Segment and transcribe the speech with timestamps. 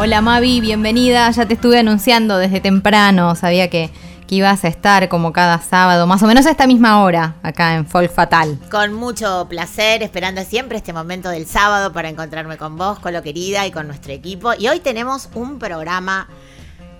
[0.00, 1.28] Hola Mavi, bienvenida.
[1.32, 3.34] Ya te estuve anunciando desde temprano.
[3.34, 3.90] Sabía que,
[4.28, 7.84] ibas a estar como cada sábado, más o menos a esta misma hora, acá en
[7.84, 8.60] Folk Fatal.
[8.70, 13.22] Con mucho placer, esperando siempre este momento del sábado para encontrarme con vos, con lo
[13.22, 14.52] querida y con nuestro equipo.
[14.56, 16.28] Y hoy tenemos un programa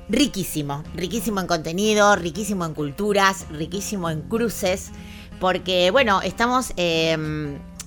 [0.09, 4.91] riquísimo, riquísimo en contenido, riquísimo en culturas, riquísimo en cruces,
[5.39, 7.17] porque bueno, estamos eh,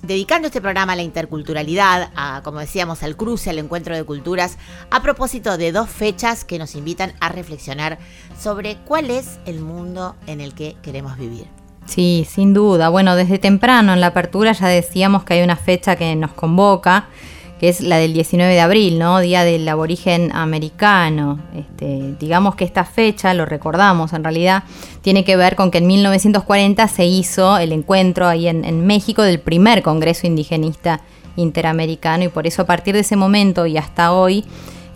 [0.02, 4.58] dedicando este programa a la interculturalidad, a, como decíamos, al cruce, al encuentro de culturas,
[4.90, 7.98] a propósito de dos fechas que nos invitan a reflexionar
[8.38, 11.46] sobre cuál es el mundo en el que queremos vivir.
[11.86, 12.88] Sí, sin duda.
[12.88, 17.08] Bueno, desde temprano en la apertura ya decíamos que hay una fecha que nos convoca,
[17.62, 19.20] que es la del 19 de abril, ¿no?
[19.20, 21.38] Día del aborigen americano.
[21.54, 24.64] Este, digamos que esta fecha, lo recordamos en realidad,
[25.00, 29.22] tiene que ver con que en 1940 se hizo el encuentro ahí en, en México
[29.22, 31.02] del primer Congreso Indigenista
[31.36, 34.44] Interamericano y por eso a partir de ese momento y hasta hoy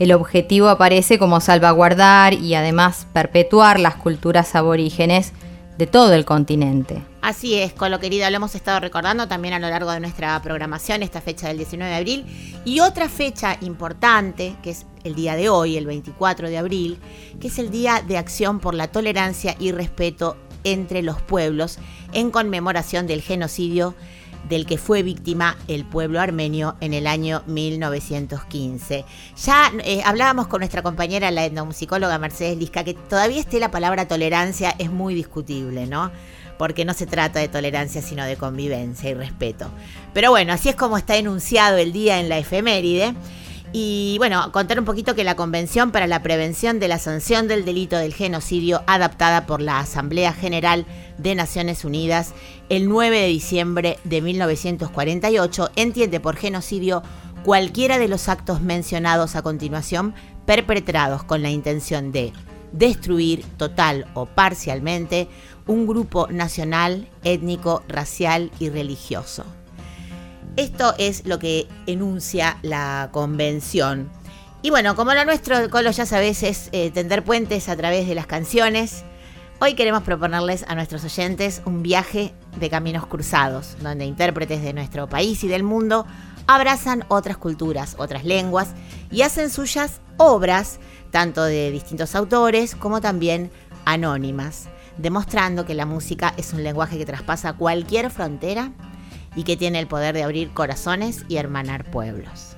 [0.01, 5.33] el objetivo aparece como salvaguardar y además perpetuar las culturas aborígenes
[5.79, 7.01] de todo el continente.
[7.27, 10.41] Así es, con lo querido, lo hemos estado recordando también a lo largo de nuestra
[10.43, 12.25] programación, esta fecha del 19 de abril.
[12.65, 16.99] Y otra fecha importante, que es el día de hoy, el 24 de abril,
[17.41, 21.81] que es el Día de Acción por la Tolerancia y Respeto entre los Pueblos,
[22.13, 23.97] en conmemoración del genocidio
[24.49, 29.05] del que fue víctima el pueblo armenio en el año 1915.
[29.45, 34.07] Ya eh, hablábamos con nuestra compañera, la etnomusicóloga Mercedes Lisca, que todavía esté la palabra
[34.07, 36.13] tolerancia es muy discutible, ¿no?
[36.59, 39.71] Porque no se trata de tolerancia, sino de convivencia y respeto.
[40.15, 43.15] Pero bueno, así es como está enunciado el día en la efeméride.
[43.73, 47.65] Y bueno, contar un poquito que la Convención para la Prevención de la Sanción del
[47.65, 50.87] Delito del Genocidio, adaptada por la Asamblea General
[51.19, 52.33] de Naciones Unidas
[52.69, 57.03] el 9 de diciembre de 1948, entiende por genocidio
[57.45, 60.15] cualquiera de los actos mencionados a continuación
[60.47, 62.33] perpetrados con la intención de
[62.73, 65.29] destruir total o parcialmente
[65.67, 69.45] un grupo nacional, étnico, racial y religioso.
[70.57, 74.09] Esto es lo que enuncia la convención.
[74.63, 78.15] Y bueno, como lo nuestro, Colo, ya sabes, es eh, tender puentes a través de
[78.15, 79.05] las canciones.
[79.61, 85.09] Hoy queremos proponerles a nuestros oyentes un viaje de caminos cruzados, donde intérpretes de nuestro
[85.09, 86.07] país y del mundo
[86.47, 88.69] abrazan otras culturas, otras lenguas
[89.11, 90.79] y hacen suyas obras,
[91.11, 93.51] tanto de distintos autores como también
[93.85, 94.69] anónimas,
[94.99, 98.73] demostrando que la música es un lenguaje que traspasa cualquier frontera
[99.35, 102.57] y que tiene el poder de abrir corazones y hermanar pueblos.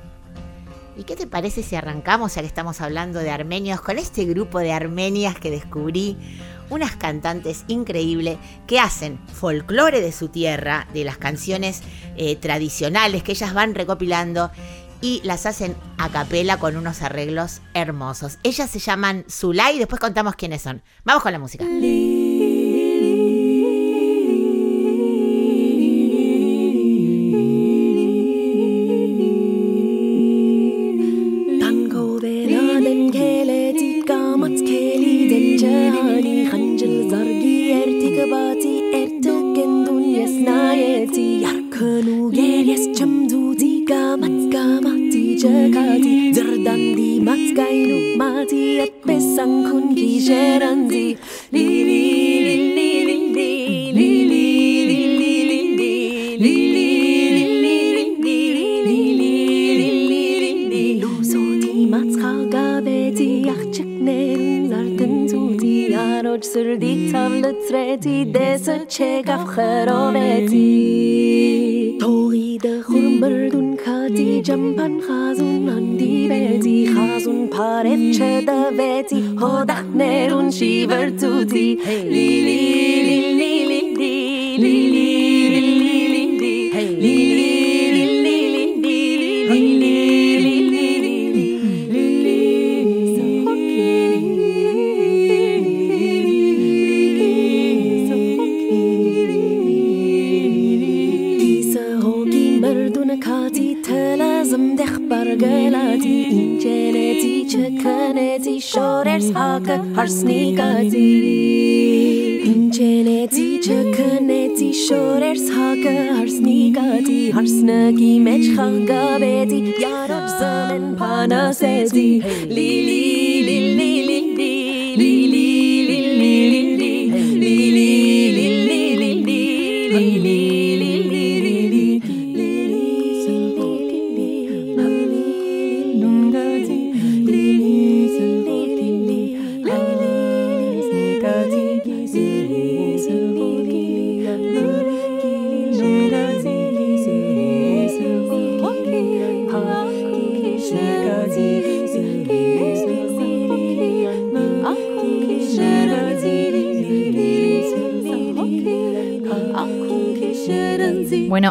[0.97, 4.59] ¿Y qué te parece si arrancamos, ya que estamos hablando de armenios, con este grupo
[4.59, 6.17] de armenias que descubrí?
[6.71, 11.83] Unas cantantes increíbles que hacen folclore de su tierra, de las canciones
[12.17, 14.51] eh, tradicionales que ellas van recopilando
[15.01, 18.39] y las hacen a capela con unos arreglos hermosos.
[18.43, 20.83] Ellas se llaman Zulay y después contamos quiénes son.
[21.05, 21.65] Vamos con la música.
[21.65, 22.18] Tangoveranın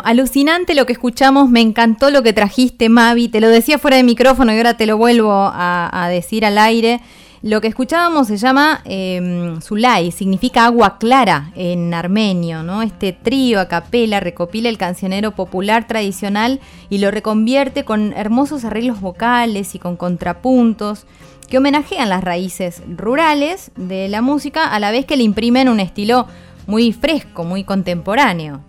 [0.08, 4.04] alucinante lo que escuchamos, me encantó lo que trajiste, Mavi, te lo decía fuera de
[4.04, 7.02] micrófono y ahora te lo vuelvo a, decir al aire.
[7.42, 12.84] Lo que escuchábamos se llama eh, Zulay, significa agua clara en armenio, ¿no?
[12.84, 19.02] Este trío a capela recopila el cancionero popular tradicional y lo reconvierte con hermosos arreglos
[19.02, 21.06] vocales y con contrapuntos
[21.50, 25.82] que homenajean las raíces rurales de la música a la vez que le imprimen un
[25.82, 26.28] estilo
[26.66, 28.62] muy fresco, muy contemporáneo.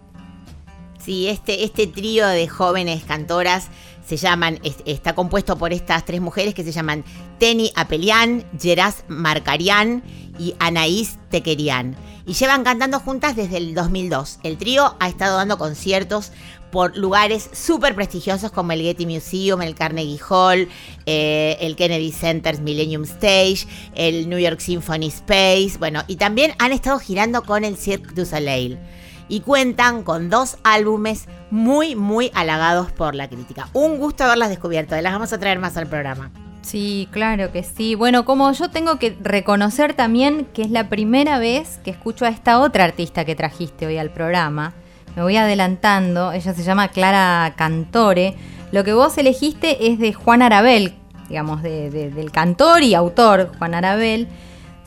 [1.09, 3.69] Sí, este, este trío de jóvenes cantoras
[4.07, 7.03] se llaman, es- está compuesto por estas tres mujeres que se llaman
[7.39, 10.03] Teni Apelian, Geraz Marcarian
[10.39, 11.97] y Anaís Tequerian.
[12.27, 14.41] Y llevan cantando juntas desde el 2002.
[14.43, 16.31] El trío ha estado dando conciertos
[16.71, 20.69] por lugares súper prestigiosos como el Getty Museum, el Carnegie Hall,
[21.07, 26.73] eh, el Kennedy Center's Millennium Stage, el New York Symphony Space, bueno, y también han
[26.73, 28.79] estado girando con el Cirque du Soleil
[29.29, 33.69] y cuentan con dos álbumes muy, muy halagados por la crítica.
[33.73, 36.31] Un gusto haberlas descubierto, las vamos a traer más al programa.
[36.63, 37.95] Sí, claro que sí.
[37.95, 42.29] Bueno, como yo tengo que reconocer también que es la primera vez que escucho a
[42.29, 44.75] esta otra artista que trajiste hoy al programa.
[45.17, 48.35] Me voy adelantando, ella se llama Clara Cantore.
[48.71, 50.95] Lo que vos elegiste es de Juan Arabel,
[51.29, 54.29] digamos, de- de- del cantor y autor Juan Arabel.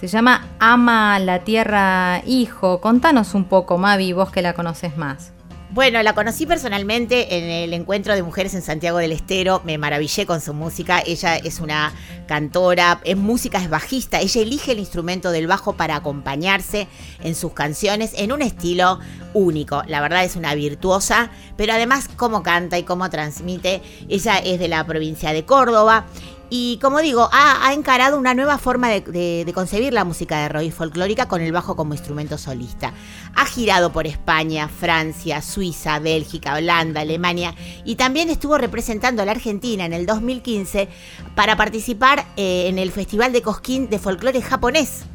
[0.01, 2.81] Se llama Ama la Tierra Hijo.
[2.81, 5.31] Contanos un poco, Mavi, vos que la conoces más.
[5.69, 10.25] Bueno, la conocí personalmente en el encuentro de mujeres en Santiago del Estero, me maravillé
[10.25, 11.93] con su música, ella es una
[12.27, 16.89] cantora, es música, es bajista, ella elige el instrumento del bajo para acompañarse
[17.23, 18.99] en sus canciones en un estilo
[19.33, 24.59] único, la verdad es una virtuosa, pero además cómo canta y cómo transmite, ella es
[24.59, 26.05] de la provincia de Córdoba
[26.53, 30.71] y como digo, ha, encarado una nueva forma de, concebir la música de rock y
[30.71, 32.91] folclórica con el bajo como instrumento solista.
[33.35, 37.55] Ha girado por España, Francia, Suiza, Bélgica, Holanda, Alemania
[37.85, 40.89] y también estuvo representando a la Argentina en el 2015
[41.35, 45.05] para participar eh, en el Festival de Cosquín de Folclore Japonés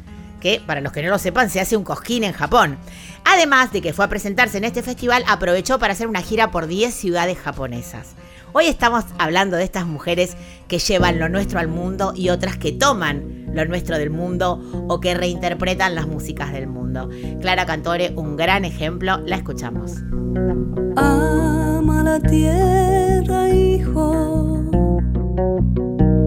[0.41, 2.77] que para los que no lo sepan se hace un cosquín en Japón.
[3.25, 6.65] Además de que fue a presentarse en este festival, aprovechó para hacer una gira por
[6.65, 8.15] 10 ciudades japonesas.
[8.53, 12.71] Hoy estamos hablando de estas mujeres que llevan lo nuestro al mundo y otras que
[12.71, 17.09] toman lo nuestro del mundo o que reinterpretan las músicas del mundo.
[17.41, 19.97] Clara Cantore, un gran ejemplo, la escuchamos.
[20.95, 24.63] Ama la tierra, hijo,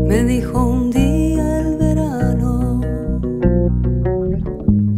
[0.06, 2.80] me dijo un día el verano.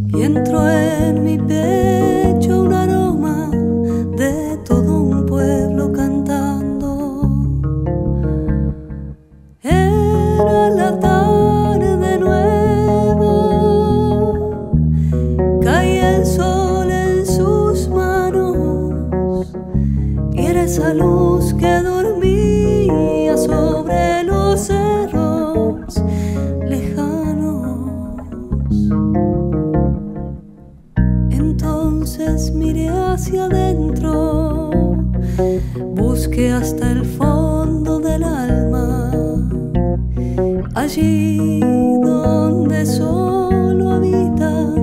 [0.09, 2.02] Y entró en mi pecho
[36.33, 39.11] busqué hasta el fondo del alma,
[40.73, 41.59] allí
[42.01, 44.82] donde solo habita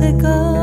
[0.00, 0.57] madre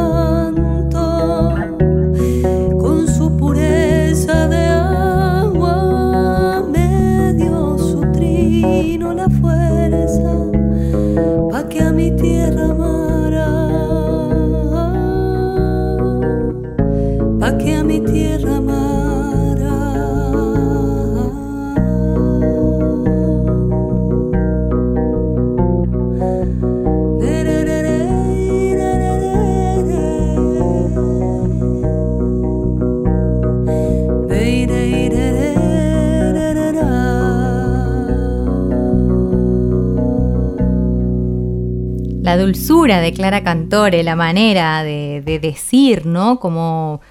[43.06, 46.40] de Clara Cantore, la manera de, de decir, ¿no?
[46.40, 47.02] Como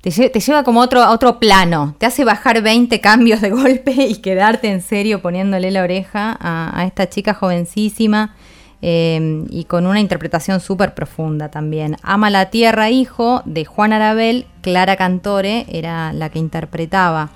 [0.00, 3.50] te, lle- te lleva como a otro, otro plano, te hace bajar 20 cambios de
[3.62, 8.34] golpe y quedarte en serio poniéndole la oreja a, esta chica jovencísima
[8.82, 11.96] eh, y con una interpretación súper profunda también.
[12.02, 17.30] Ama la tierra, hijo, de Juan Arabel, Clara Cantore era la que interpretaba.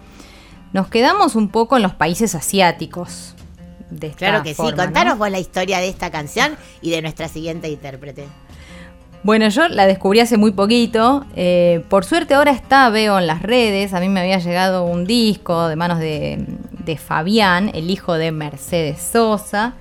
[0.73, 3.35] Nos quedamos un poco en los países asiáticos.
[3.91, 4.55] De esta Claro que sí.
[4.57, 4.85] forma, ¿no?
[4.85, 8.27] Contanos vos la historia de esta canción y de nuestra siguiente intérprete.
[9.23, 11.27] Bueno, yo la descubrí hace muy poquito.
[11.37, 13.93] eh, por suerte ahora está, veo en las redes.
[13.93, 16.43] A mí me había llegado un disco de manos de,
[16.85, 19.75] de Fabián, el hijo de Mercedes Sosa.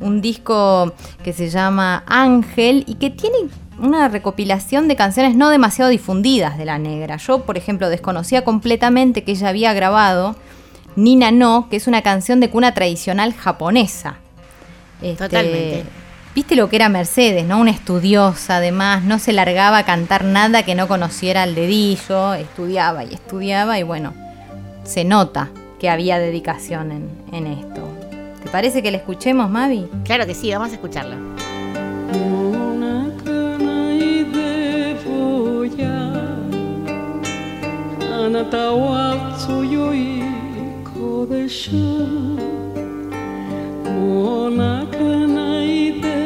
[0.00, 0.92] Un disco
[1.24, 3.36] que se llama Ángel y que tiene
[3.80, 7.16] una recopilación de canciones no demasiado difundidas de la negra.
[7.16, 10.36] Yo, por ejemplo, desconocía completamente que ella había grabado
[10.96, 14.16] Nina No, que es una canción de cuna tradicional japonesa.
[15.02, 15.84] Este, Totalmente.
[16.34, 17.60] Viste lo que era Mercedes, ¿no?
[17.60, 23.04] Una estudiosa, además, no se largaba a cantar nada que no conociera el dedillo, estudiaba
[23.04, 24.12] y estudiaba y bueno,
[24.82, 27.88] se nota que había dedicación en, en esto.
[28.42, 29.88] ¿Te parece que la escuchemos, Mavi?
[30.04, 31.16] Claro que sí, vamos a escucharla.
[41.24, 42.38] obeșan
[43.98, 46.16] Monaca înainte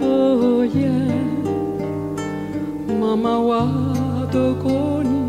[0.00, 1.00] coia
[3.00, 3.64] Mama oa
[4.30, 5.20] toconi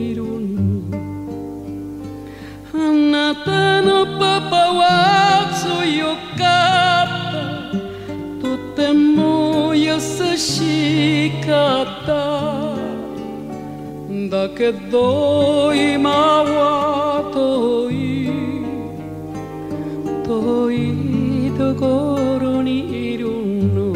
[0.00, 0.70] irunu
[2.86, 7.44] Anatano papa oatsu yokata
[8.40, 9.36] Totemo
[9.86, 12.24] yasashikata
[14.28, 16.46] Dacă doi m-au
[17.18, 17.87] atot
[20.28, 23.24] 遠いところにいる
[23.72, 23.94] の。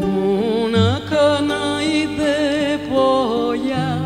[0.00, 4.00] もう泣かないでぼや。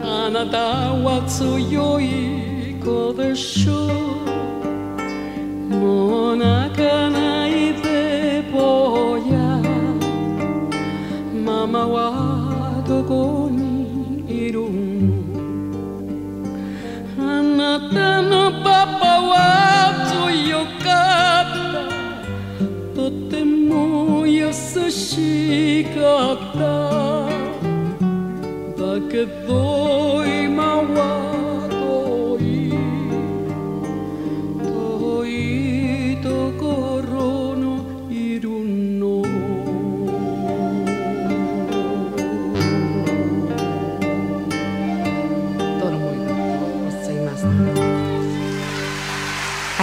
[0.00, 0.58] あなた
[1.04, 4.03] は強い子でしょも
[25.84, 26.43] Africa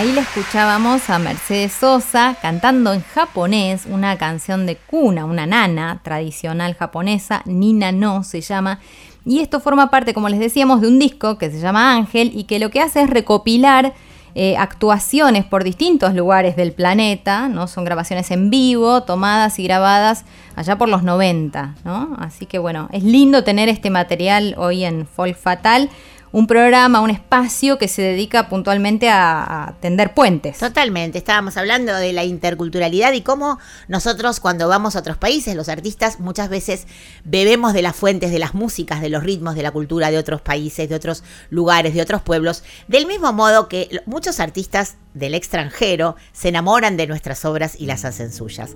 [0.01, 5.99] ahí le escuchábamos a Mercedes Sosa cantando en japonés una canción de cuna, una nana
[6.01, 8.79] tradicional japonesa, Nina no se llama.
[9.25, 12.45] Y esto forma parte, como les decíamos, de un disco que se llama Ángel y
[12.45, 13.93] que lo que hace es recopilar
[14.33, 17.67] eh, actuaciones por distintos lugares del planeta, ¿no?
[17.67, 22.15] Son grabaciones en vivo, tomadas y grabadas allá por los 90, ¿no?
[22.17, 25.91] Así que bueno, es lindo tener este material hoy en Folk Fatal,
[26.31, 30.57] un programa, un espacio que se dedica puntualmente a, tender puentes.
[30.57, 35.69] Totalmente, estábamos hablando de la interculturalidad y cómo nosotros cuando vamos a otros países, los
[35.69, 36.87] artistas muchas veces
[37.23, 40.41] bebemos de las fuentes de las músicas, de los ritmos, de la cultura de otros
[40.41, 46.15] países, de otros lugares, de otros pueblos, del mismo modo que muchos artistas del extranjero
[46.31, 48.75] se enamoran de nuestras obras y las hacen suyas.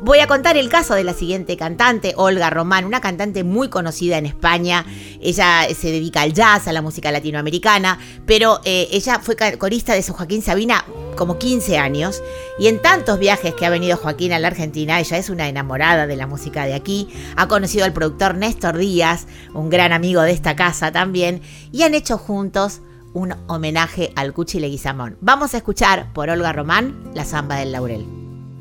[0.00, 4.16] Voy a contar el caso de la siguiente cantante, Olga Román, una cantante muy conocida
[4.16, 4.86] en España.
[5.20, 10.02] Ella se dedica al jazz, a la música latinoamericana, pero eh, ella fue corista de
[10.02, 10.84] San Joaquín Sabina
[11.16, 12.22] como 15 años
[12.58, 16.06] y en tantos viajes que ha venido Joaquín a la Argentina, ella es una enamorada
[16.06, 20.32] de la música de aquí, ha conocido al productor Néstor Díaz, un gran amigo de
[20.32, 21.40] esta casa también,
[21.72, 22.80] y han hecho juntos
[23.12, 25.16] un homenaje al Cuchi Leguizamón.
[25.20, 28.04] Vamos a escuchar por Olga Román la samba del laurel.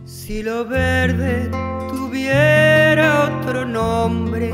[0.06, 1.50] Si lo verde
[1.90, 4.54] tuviera otro nombre,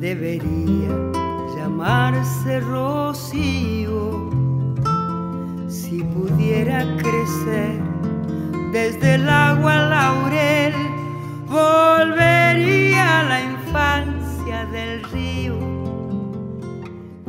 [0.00, 1.27] debería
[1.78, 4.30] llamarse rocío.
[5.68, 7.80] Si pudiera crecer
[8.72, 10.74] desde el agua laurel,
[11.46, 15.56] volvería a la infancia del río.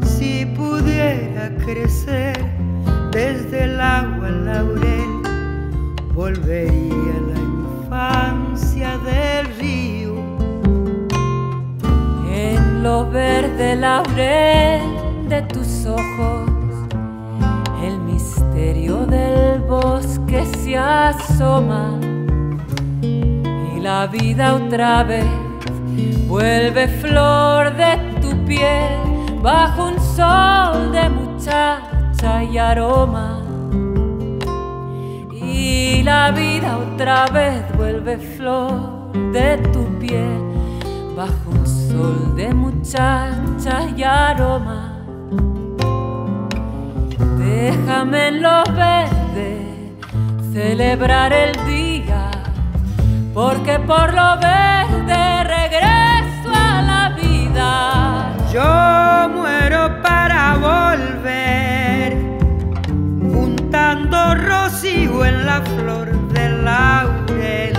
[0.01, 2.43] Si pudiera crecer
[3.11, 5.21] desde el agua laurel,
[6.15, 7.48] volvería a la
[13.69, 16.49] verde laurel de tus ojos,
[17.84, 21.99] el misterio del bosque se asoma
[23.01, 25.25] y la vida otra vez
[26.27, 33.43] vuelve flor de tu piel bajo un sol de muchacha y aroma.
[35.32, 40.39] Y la vida otra vez vuelve flor de tu piel
[41.15, 41.59] bajo
[41.99, 44.81] sol de muchacha y aroma.
[47.38, 49.49] Déjame en lo verde
[50.53, 52.31] celebrar el día,
[53.33, 55.23] porque por lo verde
[55.57, 57.71] regreso a la vida.
[58.53, 62.09] Yo muero para volver,
[63.33, 67.77] juntando rocío en la flor del laurel.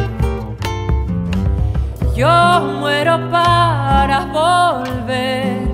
[2.15, 5.69] Yo muero para volver,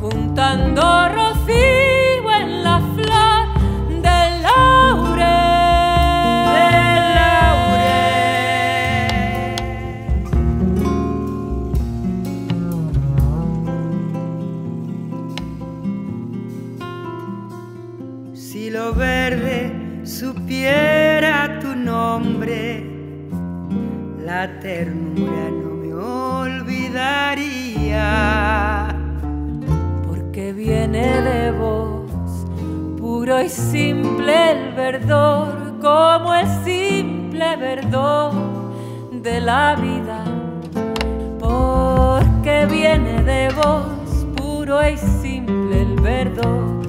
[0.00, 3.48] juntando rocío en la flor
[3.88, 5.26] del laurel.
[6.56, 7.92] Del laurel.
[18.34, 22.84] Si lo verde supiera tu nombre,
[24.24, 25.11] la ternura
[30.06, 32.10] porque viene de vos,
[32.98, 38.32] puro y simple el verdor, como el simple verdor
[39.10, 40.24] de la vida.
[41.38, 46.82] Porque viene de vos, puro y simple el verdor,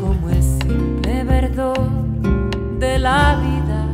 [0.00, 1.88] como el simple verdor
[2.78, 3.86] de la vida.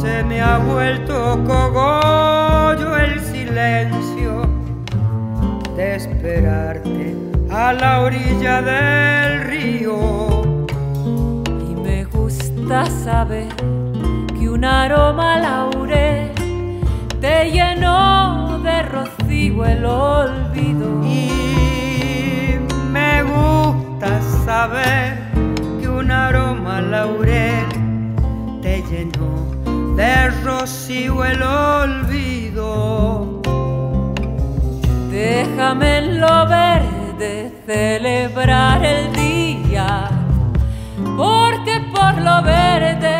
[0.00, 4.07] Se me ha vuelto cogollo el silencio
[5.78, 7.14] de esperarte
[7.50, 10.66] a la orilla del río.
[11.70, 13.46] Y me gusta saber
[14.36, 16.32] que un aroma laurel
[17.20, 20.88] te llenó de rocío el olvido.
[21.04, 22.58] Y
[22.90, 25.16] me gusta saber
[25.80, 27.66] que un aroma laurel
[28.62, 33.37] te llenó de rocío el olvido.
[35.28, 40.08] Déjame en lo verde celebrar el día,
[41.18, 43.17] porque por lo verde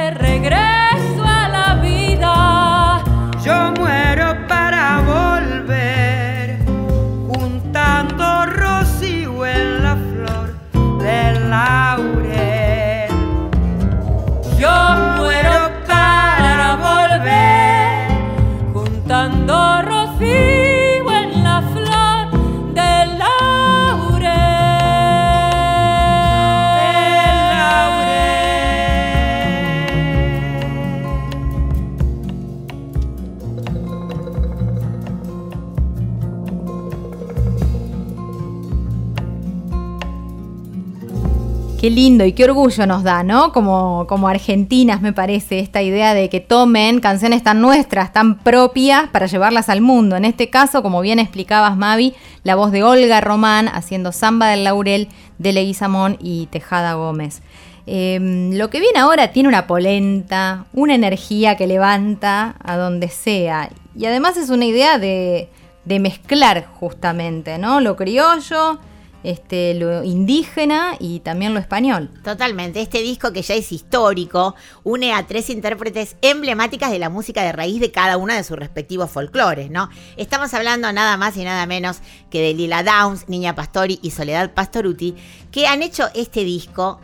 [41.90, 43.53] Lindo y qué orgullo nos da, ¿no?
[43.53, 49.09] Como, como argentinas, me parece, esta idea de que tomen canciones tan nuestras, tan propias,
[49.09, 50.16] para llevarlas al mundo.
[50.16, 54.64] En este caso, como bien explicabas, Mavi, la voz de Olga Román haciendo Samba del
[54.64, 57.42] Laurel de Leguizamón y Tejada Gómez.
[57.87, 63.70] Eh, lo que viene ahora tiene una polenta, una energía que levanta a donde sea.
[63.96, 65.48] Y además es una idea de,
[65.87, 67.81] de mezclar justamente, ¿no?
[67.81, 68.79] Lo criollo,
[69.23, 72.11] este, lo indígena y también lo español.
[72.23, 72.81] Totalmente.
[72.81, 74.55] Este disco que ya es histórico
[74.85, 78.59] une a tres intérpretes emblemáticas de la música de raíz de cada una de sus
[78.59, 79.91] respectivos folclores, ¿no?
[80.17, 81.99] Estamos hablando nada más y nada menos
[82.31, 85.15] que de Lila Downs, Niña Pastori y Soledad Pastoruti,
[85.51, 87.01] que han hecho este disco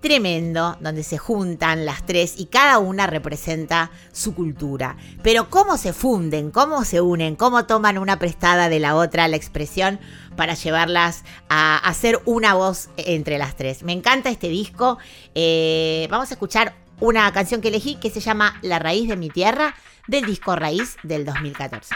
[0.00, 4.96] tremendo, donde se juntan las tres y cada una representa su cultura.
[5.22, 9.36] Pero cómo se funden, cómo se unen, cómo toman una prestada de la otra la
[9.36, 9.98] expresión
[10.36, 13.82] para llevarlas a hacer una voz entre las tres.
[13.82, 14.98] Me encanta este disco.
[15.34, 19.30] Eh, vamos a escuchar una canción que elegí que se llama La raíz de mi
[19.30, 19.74] tierra
[20.06, 21.94] del disco Raíz del 2014.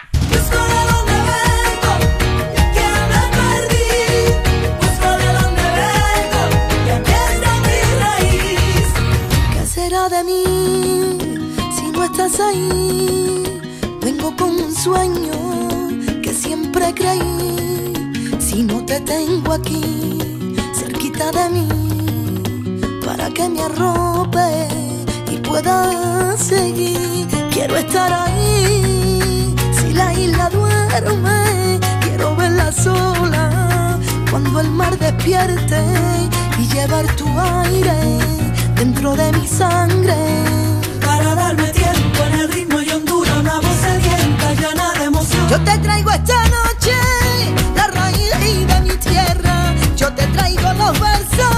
[10.01, 11.19] ¿Qué será de mí
[11.77, 13.61] si no estás ahí?
[14.01, 17.93] Vengo con un sueño que siempre creí.
[18.39, 20.19] Si no te tengo aquí,
[20.73, 21.69] cerquita de mí,
[23.05, 24.69] para que me arrope
[25.31, 27.29] y pueda seguir.
[27.51, 29.55] Quiero estar ahí.
[29.79, 33.99] Si la isla duerme, quiero verla sola.
[34.31, 35.85] Cuando el mar despierte
[36.59, 38.40] y llevar tu aire
[38.81, 40.17] dentro de mi sangre.
[41.05, 45.49] Para darme tiempo en el ritmo y hondura, una voz sedienta llena de emoción.
[45.51, 46.97] Yo te traigo esta noche
[47.77, 48.31] la raíz
[48.73, 49.75] de mi tierra.
[49.97, 51.57] Yo te traigo los versos,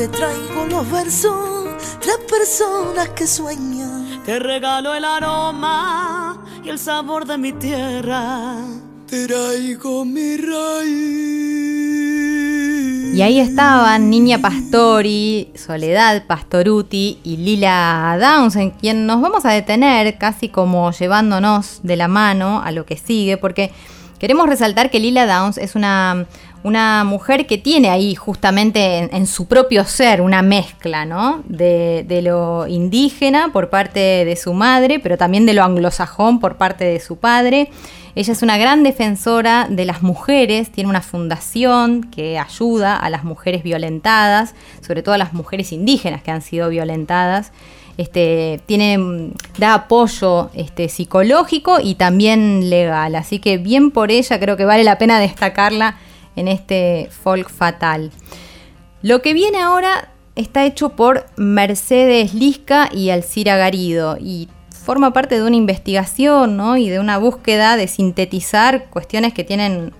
[0.00, 1.68] te traigo los versos,
[2.00, 4.22] tres personas que sueñan.
[4.24, 8.64] Te regalo el aroma y el sabor de mi tierra.
[9.06, 10.88] Traigo mi raíz.
[13.14, 19.50] Y ahí estaban Niña Pastori, Soledad Pastoruti y Lila Downs, en quien nos vamos a
[19.50, 23.70] detener casi como llevándonos de la mano a lo que sigue, porque
[24.18, 26.24] queremos resaltar que Lila Downs es una,
[26.62, 31.42] una mujer que tiene ahí justamente en, su propio ser una mezcla, ¿no?
[31.46, 36.56] De, de lo indígena por parte de su madre, pero también de lo anglosajón por
[36.56, 37.70] parte de su padre.
[38.14, 43.24] Ella es una gran defensora de las mujeres, tiene una fundación que ayuda a las
[43.24, 47.52] mujeres violentadas, sobre todo a las mujeres indígenas que han sido violentadas.
[47.96, 54.56] Este, tiene, da apoyo este, psicológico y también legal, así que bien por ella, creo
[54.56, 55.96] que vale la pena destacarla
[56.40, 58.10] en este folk fatal.
[59.02, 65.36] Lo que viene ahora está hecho por Mercedes Lisca y Alcira Garido y forma parte
[65.36, 66.76] de una investigación ¿no?
[66.76, 69.92] y de una búsqueda de sintetizar cuestiones que tienen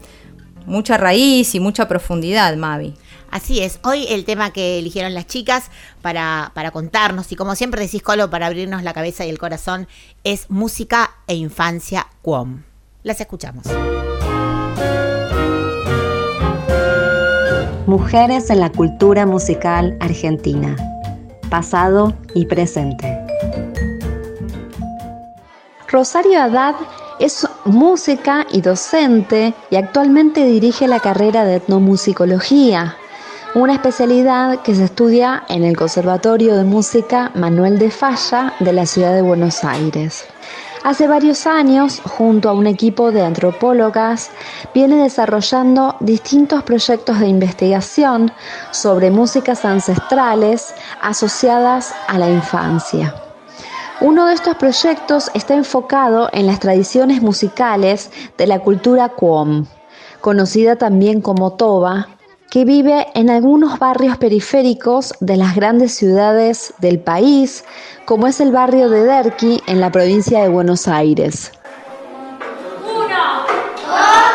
[0.67, 2.95] mucha raíz y mucha profundidad, Mavi.
[3.31, 5.71] Así es, hoy el tema que eligieron las chicas
[6.03, 9.87] para, para contarnos, y como siempre decís, Colo, para abrirnos la cabeza y el corazón,
[10.25, 12.65] es música e infancia Cuom.
[13.05, 13.67] Las escuchamos.
[17.87, 20.77] Mujeres en la cultura musical argentina.
[21.49, 23.19] Pasado y presente.
[25.89, 26.75] Rosario Haddad
[27.19, 32.97] es música y docente y actualmente dirige la carrera de etnomusicología,
[33.55, 38.87] una especialidad que se estudia en el Conservatorio de Música Manuel de Falla de la
[38.87, 40.27] ciudad de Buenos Aires.
[40.83, 44.31] Hace varios años, junto a un equipo de antropólogas,
[44.73, 48.33] viene desarrollando distintos proyectos de investigación
[48.71, 53.15] sobre músicas ancestrales asociadas a la infancia.
[54.01, 59.67] Uno de estos proyectos está enfocado en las tradiciones musicales de la cultura Cuom,
[60.23, 62.09] conocida también como Toba,
[62.51, 67.65] que vive en algunos barrios periféricos de las grandes ciudades del país,
[68.05, 71.53] como es el barrio de Derqui en la provincia de Buenos Aires.
[72.83, 74.30] ¿Qué es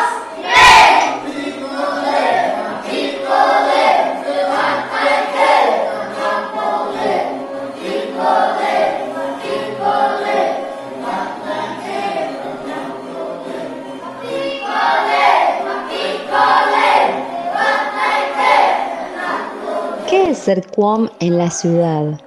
[20.45, 22.21] ser Cuom en la ciudad?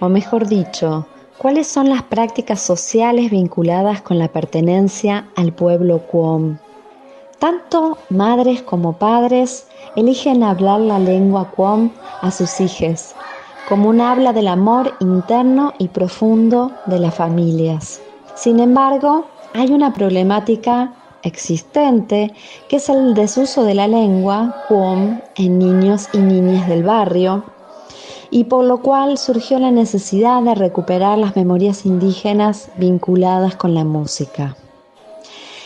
[0.00, 1.06] O mejor dicho,
[1.38, 6.58] ¿cuáles son las prácticas sociales vinculadas con la pertenencia al pueblo Cuom?
[7.38, 13.14] Tanto madres como padres eligen hablar la lengua Cuom a sus hijos,
[13.68, 18.00] como un habla del amor interno y profundo de las familias.
[18.34, 22.32] Sin embargo, hay una problemática existente,
[22.68, 27.44] que es el desuso de la lengua Cuom en niños y niñas del barrio,
[28.30, 33.84] y por lo cual surgió la necesidad de recuperar las memorias indígenas vinculadas con la
[33.84, 34.56] música.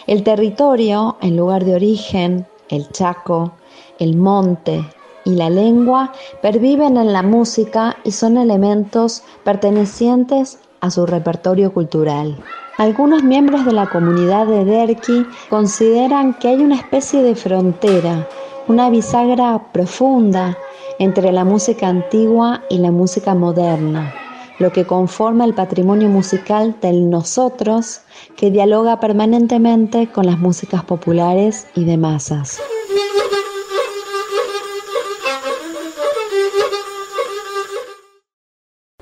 [0.07, 3.53] El territorio, el lugar de origen, el chaco,
[3.99, 4.85] el monte
[5.25, 12.37] y la lengua perviven en la música y son elementos pertenecientes a su repertorio cultural.
[12.77, 18.29] Algunos miembros de la comunidad de Derqui consideran que hay una especie de frontera,
[18.67, 20.59] una bisagra profunda
[20.99, 24.15] entre la música antigua y la música moderna,
[24.59, 28.03] lo que conforma el patrimonio musical del nosotros
[28.37, 32.61] que dialoga permanentemente con las músicas populares y de masas.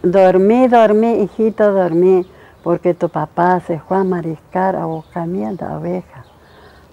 [0.03, 2.27] Dormí, dormí, hijito, dormí,
[2.65, 6.25] porque tu papá se fue a mariscar a buscamiel de oveja.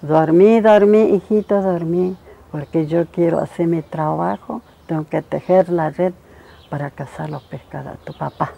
[0.01, 2.15] Dormí, dormí, hijito, dormí,
[2.51, 6.13] porque yo quiero hacer mi trabajo, tengo que tejer la red
[6.71, 7.99] para cazar los pescados.
[8.05, 8.53] Tu papá.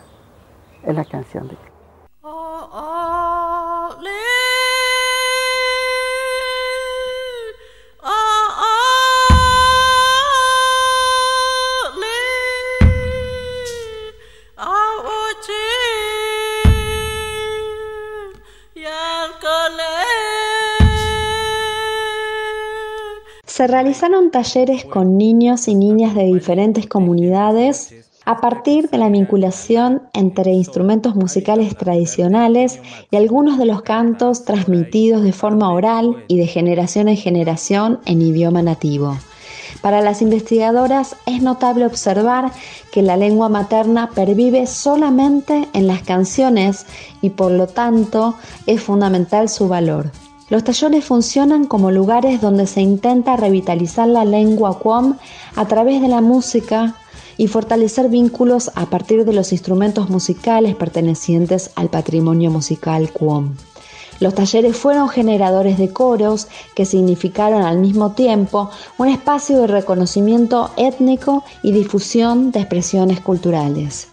[0.81, 1.57] Es la canción de
[23.51, 30.03] Se realizaron talleres con niños y niñas de diferentes comunidades a partir de la vinculación
[30.13, 32.79] entre instrumentos musicales tradicionales
[33.11, 38.21] y algunos de los cantos transmitidos de forma oral y de generación en generación en
[38.21, 39.17] idioma nativo.
[39.81, 42.53] Para las investigadoras es notable observar
[42.93, 46.85] que la lengua materna pervive solamente en las canciones
[47.21, 48.35] y por lo tanto
[48.65, 50.09] es fundamental su valor.
[50.51, 55.15] Los talleres funcionan como lugares donde se intenta revitalizar la lengua Quom
[55.55, 56.95] a través de la música
[57.37, 63.55] y fortalecer vínculos a partir de los instrumentos musicales pertenecientes al patrimonio musical Quom.
[64.19, 70.71] Los talleres fueron generadores de coros que significaron al mismo tiempo un espacio de reconocimiento
[70.75, 74.09] étnico y difusión de expresiones culturales.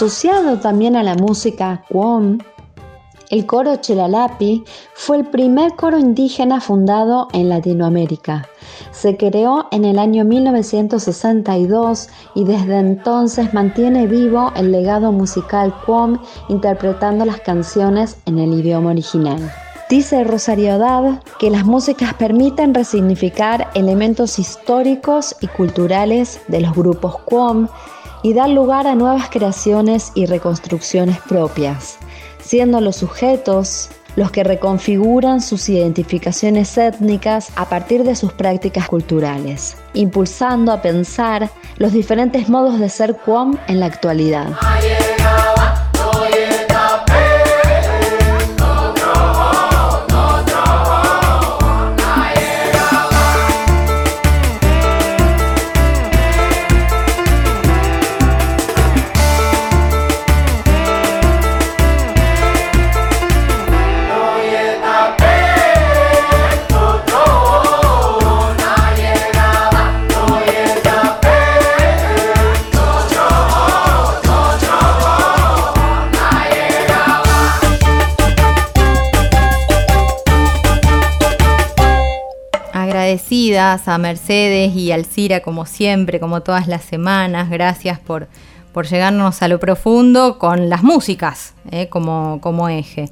[0.00, 2.38] Asociado también a la música Quom,
[3.28, 8.48] el coro Chelalapi fue el primer coro indígena fundado en Latinoamérica.
[8.92, 16.16] Se creó en el año 1962 y desde entonces mantiene vivo el legado musical Quom
[16.48, 19.52] interpretando las canciones en el idioma original.
[19.90, 27.18] Dice Rosario Dad que las músicas permiten resignificar elementos históricos y culturales de los grupos
[27.26, 27.68] Quom
[28.22, 31.98] y dar lugar a nuevas creaciones y reconstrucciones propias,
[32.40, 39.76] siendo los sujetos los que reconfiguran sus identificaciones étnicas a partir de sus prácticas culturales,
[39.94, 44.48] impulsando a pensar los diferentes modos de ser Quom en la actualidad.
[83.32, 87.48] A Mercedes y Alcira como siempre, como todas las semanas.
[87.48, 88.26] Gracias por,
[88.72, 93.08] por llegarnos a lo profundo con las músicas eh, como, como eje.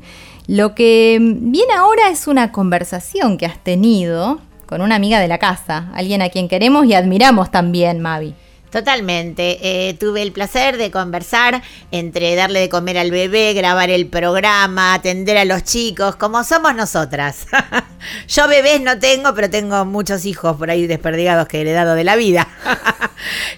[0.49, 5.39] Lo que viene ahora es una conversación que has tenido con una amiga de la
[5.39, 8.35] casa, alguien a quien queremos y admiramos también, Mavi.
[8.71, 9.59] Totalmente.
[9.63, 14.95] Eh, tuve el placer de conversar entre darle de comer al bebé, grabar el programa,
[14.95, 17.47] atender a los chicos, como somos nosotras.
[18.29, 22.05] Yo bebés no tengo, pero tengo muchos hijos por ahí desperdigados que he heredado de
[22.05, 22.49] la vida.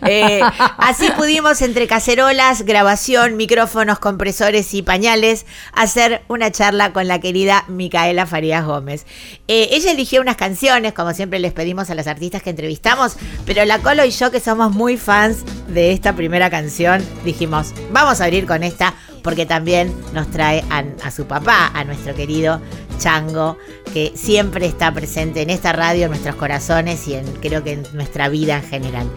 [0.06, 0.40] Eh,
[0.78, 5.44] así pudimos entre cacerolas, grabación, micrófonos, compresores y pañales
[5.74, 9.04] hacer una charla con la querida Micaela Farías Gómez.
[9.48, 13.64] Eh, ella eligió unas canciones, como siempre les pedimos a las artistas que entrevistamos, pero
[13.64, 18.24] la Colo y yo que somos muy fans de esta primera canción, dijimos, vamos a
[18.24, 22.60] abrir con esta porque también nos trae a, su papá, a nuestro querido
[22.98, 23.58] Chango,
[23.92, 27.86] que siempre está presente en esta radio, en nuestros corazones y en creo que en
[27.92, 29.10] nuestra vida en general.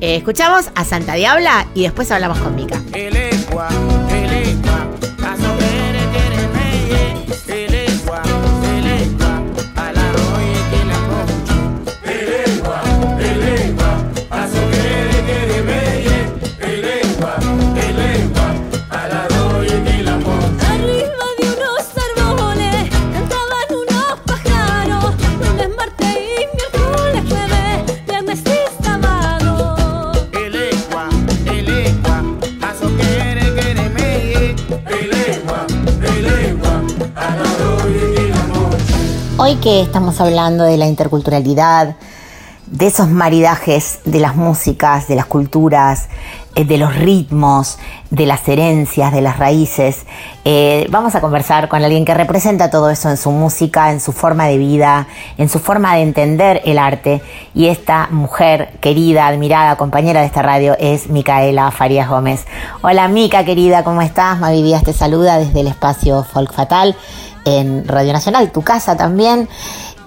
[0.00, 2.80] Eh, escuchamos a Santa Diabla y después hablamos con Mica.
[39.58, 41.96] Que estamos hablando de la interculturalidad,
[42.80, 46.08] de esos maridajes de las músicas, de las culturas,
[46.54, 47.78] eh, de los ritmos,
[48.08, 50.06] de las herencias, de las raíces,
[50.46, 54.12] eh, vamos a conversar con alguien que representa todo eso en su música, en su
[54.12, 55.06] forma de vida,
[55.36, 57.20] en su forma de entender el arte.
[57.54, 62.46] Y esta mujer querida, admirada, compañera de esta radio es Micaela Farías Gómez.
[62.80, 64.40] Hola Mica, querida, ¿cómo estás?
[64.40, 66.96] Mavi Díaz te saluda desde el espacio Folk Fatal
[67.44, 69.50] en Radio Nacional, tu casa también.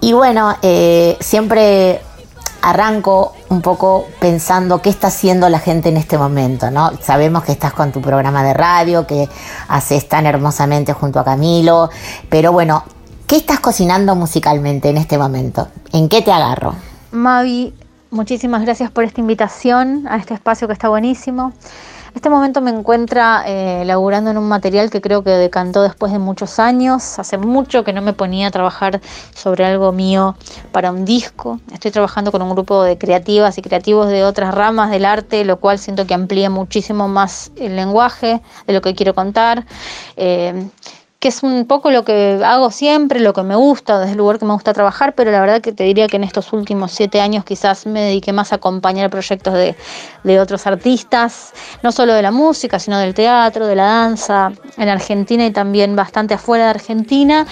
[0.00, 2.00] Y bueno, eh, siempre
[2.64, 6.92] arranco un poco pensando qué está haciendo la gente en este momento, ¿no?
[7.02, 9.28] Sabemos que estás con tu programa de radio, que
[9.68, 11.90] haces tan hermosamente junto a Camilo,
[12.30, 12.84] pero bueno,
[13.26, 15.68] ¿qué estás cocinando musicalmente en este momento?
[15.92, 16.74] ¿En qué te agarro?
[17.12, 17.74] Mavi,
[18.10, 21.52] muchísimas gracias por esta invitación a este espacio que está buenísimo.
[22.14, 26.20] Este momento me encuentra eh, laburando en un material que creo que decantó después de
[26.20, 27.18] muchos años.
[27.18, 29.00] Hace mucho que no me ponía a trabajar
[29.34, 30.36] sobre algo mío
[30.70, 31.58] para un disco.
[31.72, 35.58] Estoy trabajando con un grupo de creativas y creativos de otras ramas del arte, lo
[35.58, 39.66] cual siento que amplía muchísimo más el lenguaje de lo que quiero contar.
[40.16, 40.68] Eh,
[41.24, 44.38] que es un poco lo que hago siempre, lo que me gusta, desde el lugar
[44.38, 47.18] que me gusta trabajar, pero la verdad que te diría que en estos últimos siete
[47.22, 49.74] años quizás me dediqué más a acompañar proyectos de,
[50.22, 54.86] de otros artistas, no solo de la música, sino del teatro, de la danza, en
[54.90, 57.46] Argentina y también bastante afuera de Argentina.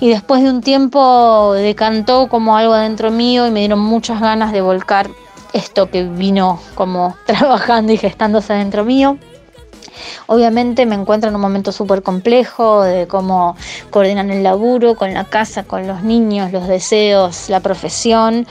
[0.00, 4.52] Y después de un tiempo decantó como algo adentro mío y me dieron muchas ganas
[4.52, 5.08] de volcar
[5.54, 9.16] esto que vino como trabajando y gestándose adentro mío.
[10.26, 13.56] Obviamente me encuentro en un momento súper complejo de cómo
[13.90, 18.46] coordinan el laburo con la casa, con los niños, los deseos, la profesión.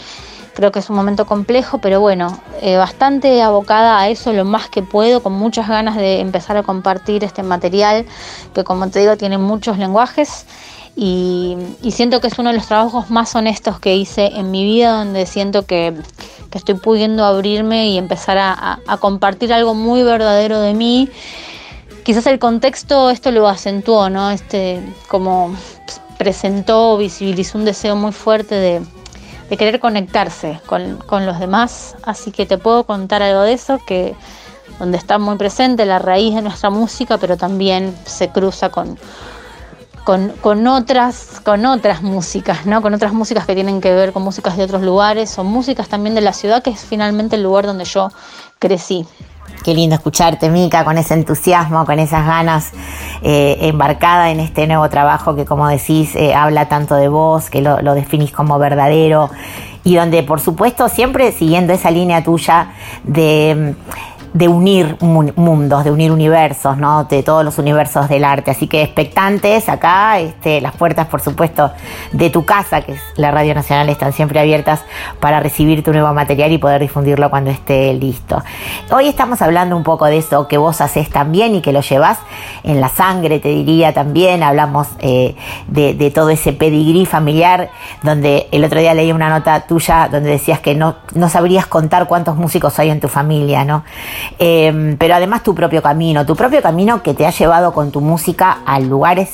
[0.54, 4.70] Creo que es un momento complejo, pero bueno, eh, bastante abocada a eso lo más
[4.70, 8.06] que puedo, con muchas ganas de empezar a compartir este material
[8.56, 10.48] que como te digo tiene muchos lenguajes
[11.00, 11.56] y,
[11.92, 15.28] siento que es uno de los trabajos más honestos que hice en mi vida, donde
[15.28, 15.94] siento que,
[16.50, 21.08] que estoy pudiendo abrirme y empezar a, compartir algo muy verdadero de mí.
[22.04, 24.32] Quizás el contexto esto lo acentuó, ¿no?
[24.32, 25.56] Este, como
[26.18, 28.82] presentó, visibilizó un deseo muy fuerte de,
[29.52, 31.96] de querer conectarse con, con los demás.
[32.02, 34.16] Así que te puedo contar algo de eso, que
[34.80, 38.98] donde está muy presente la raíz de nuestra música, pero también se cruza con,
[40.08, 42.82] con, con otras, con otras músicas, ¿no?
[42.82, 46.16] Con otras músicas que tienen que ver con músicas de otros lugares, o músicas también
[46.16, 48.08] de la ciudad, que es finalmente el lugar donde yo
[48.58, 49.06] crecí.
[49.66, 52.72] Qué lindo escucharte, Mica, con ese entusiasmo, con esas ganas
[53.22, 57.62] eh, embarcada en este nuevo trabajo que, como decís, eh, habla tanto de vos, que
[57.62, 59.30] lo, lo definís como verdadero
[59.84, 62.72] y donde, por supuesto, siempre siguiendo esa línea tuya
[63.04, 63.76] de,
[64.34, 67.06] de unir mun- mundos, de unir universos, ¿no?
[67.06, 68.52] De todos los universos del arte.
[68.52, 71.72] Así que expectantes acá, este, las puertas, por supuesto,
[72.12, 74.84] de tu casa, que es la Radio Nacional, están siempre abiertas
[75.20, 78.42] para recibir tu nuevo material y poder difundirlo cuando esté listo.
[78.92, 82.20] Hoy estamos hablando un poco de eso que vos haces también y que lo llevas
[82.64, 84.44] en la sangre, te diría también.
[84.44, 85.36] Hablamos eh,
[85.68, 87.70] de, de todo ese pedigrí familiar,
[88.04, 92.08] donde el otro día leí una nota tuya donde decías que no, no sabrías contar
[92.08, 93.84] cuántos músicos hay en tu familia, ¿no?
[94.40, 98.02] Eh, pero además tu propio camino, tu propio camino que te ha llevado con tu
[98.02, 99.32] música a lugares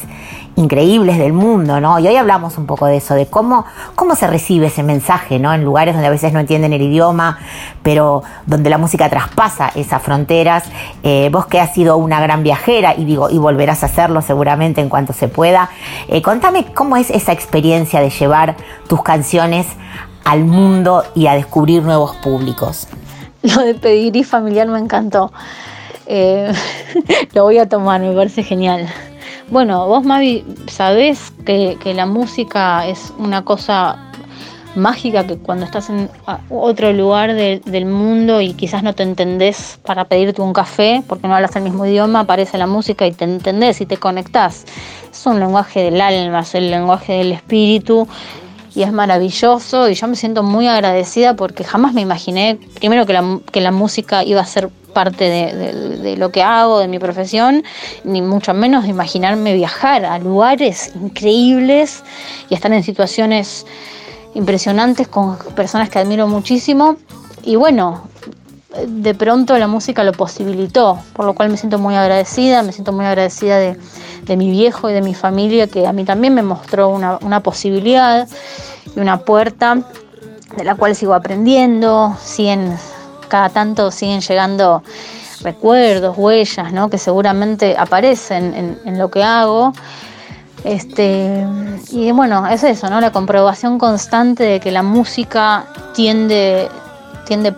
[0.56, 2.00] increíbles del mundo, ¿no?
[2.00, 3.66] Y hoy hablamos un poco de eso, de cómo,
[3.96, 5.54] cómo se recibe ese mensaje, ¿no?
[5.54, 7.40] En lugares donde a veces no entienden el idioma,
[7.82, 10.66] pero donde la música traspasa esas fronteras.
[11.02, 14.82] Eh, vos que has sido una gran viajera y digo, y volverás a hacerlo seguramente
[14.82, 15.70] en cuanto se pueda.
[16.08, 18.56] Eh, contame cómo es esa experiencia de llevar
[18.88, 19.68] tus canciones
[20.24, 22.88] al mundo y a descubrir nuevos públicos.
[23.56, 25.32] Lo de pedigrí familiar me encantó.
[26.06, 26.52] Eh,
[27.34, 28.88] lo voy a tomar, me parece genial.
[29.50, 34.10] Bueno, vos, Mavi, sabés que, que la música es una cosa
[34.76, 36.10] mágica que cuando estás en
[36.50, 41.28] otro lugar de- del mundo y quizás no te entendés para pedirte un café porque
[41.28, 44.66] no hablas el mismo idioma, aparece la música y te entendés y te conectás.
[45.12, 48.08] Es un lenguaje del alma, es el lenguaje del espíritu
[48.76, 53.14] y es maravilloso y yo me siento muy agradecida porque jamás me imaginé, primero que
[53.14, 56.88] la, que la música iba a ser parte de, de- de lo que hago, de
[56.88, 57.64] mi profesión,
[58.04, 62.04] ni mucho menos imaginarme viajar a lugares increíbles
[62.50, 63.66] y estar en situaciones
[64.36, 66.98] impresionantes con personas que admiro muchísimo.
[67.44, 68.04] Y bueno,
[68.88, 72.92] de pronto la música lo posibilitó, por lo cual me siento muy agradecida, me siento
[72.92, 73.78] muy agradecida de,
[74.24, 77.42] de mi viejo y de mi familia que a mí también me mostró una, una
[77.42, 78.28] posibilidad
[78.96, 79.80] y una puerta
[80.56, 82.78] de la cual sigo aprendiendo, siguen,
[83.28, 84.84] cada tanto siguen llegando
[85.42, 86.90] recuerdos, huellas, ¿no?
[86.90, 89.74] que seguramente aparecen en, lo que hago.
[90.64, 91.46] Este,
[91.92, 93.02] y bueno, es eso, ¿no?
[93.02, 96.70] La comprobación constante de que la música tiende,
[97.26, 97.54] tiende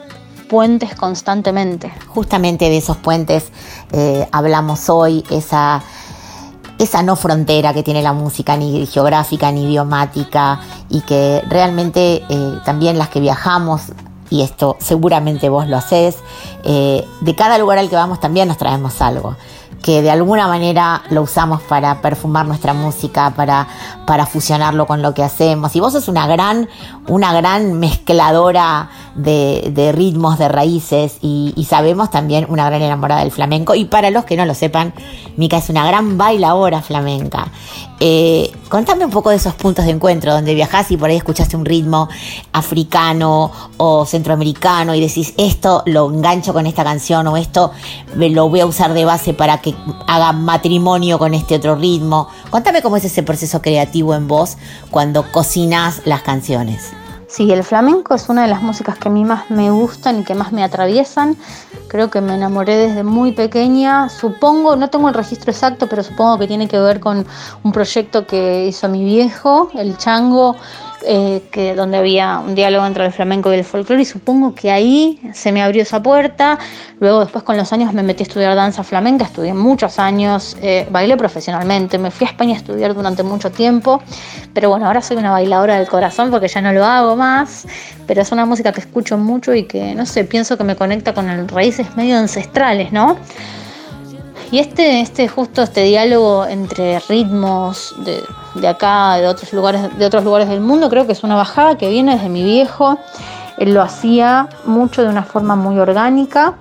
[0.50, 1.92] puentes constantemente.
[2.08, 3.52] Justamente de esos puentes
[3.92, 5.84] eh, hablamos hoy, esa,
[6.80, 12.60] esa no frontera que tiene la música, ni geográfica, ni idiomática, y que realmente eh,
[12.64, 13.82] también las que viajamos,
[14.30, 16.18] y esto seguramente vos lo hacés,
[16.64, 19.36] eh, de cada lugar al que vamos también nos traemos algo
[19.86, 23.68] que de alguna manera lo usamos para perfumar nuestra música, para,
[24.08, 25.76] para fusionarlo con lo que hacemos.
[25.76, 26.68] Y vos sos una gran,
[27.08, 33.76] una gran mezcladora de, ritmos, de raíces, y, sabemos también una gran enamorada del flamenco.
[33.76, 34.92] Y para los que no lo sepan,
[35.38, 37.48] Mica es una gran bailadora flamenca.
[38.00, 41.56] Eh, contame un poco de esos puntos de encuentro donde viajás y por ahí escuchaste
[41.56, 42.10] un ritmo
[42.52, 47.72] africano o centroamericano y decís esto lo engancho con esta canción o esto
[48.16, 49.75] lo voy a usar de base para que
[50.08, 52.28] haga matrimonio con este otro ritmo.
[52.50, 54.58] Contame cómo es ese proceso creativo en vos
[54.92, 56.94] cuando cocinas las canciones.
[57.28, 60.24] Sí, el flamenco es una de las músicas que a mí más me gustan y
[60.24, 61.36] que más me atraviesan.
[61.88, 64.10] Creo que me enamoré desde muy pequeña.
[64.10, 67.26] Supongo, no tengo el registro exacto, pero supongo que tiene que ver con
[67.64, 70.56] un proyecto que hizo mi viejo, el Chango,
[71.08, 74.72] eh, que, donde había un diálogo entre el flamenco y el folclore y supongo que
[74.72, 76.58] ahí se me abrió esa puerta.
[77.00, 80.88] Luego después con los años me metí a estudiar danza flamenca, estudié muchos años, eh,
[80.90, 84.02] bailé profesionalmente, me fui a España a estudiar durante mucho tiempo,
[84.54, 87.68] pero bueno, ahora soy una bailadora del corazón porque ya no lo hago más,
[88.08, 91.14] pero es una música que escucho mucho y que, no sé, pienso que me conecta
[91.14, 93.18] con el- raíces medio ancestrales, ¿no?
[94.52, 98.24] Y este, este justo este diálogo entre ritmos de,
[98.56, 101.78] de acá, de otros lugares, de otros lugares del mundo, creo que es una bajada
[101.78, 103.00] que viene desde mi viejo.
[103.58, 106.56] Él lo hacía mucho de una forma muy orgánica.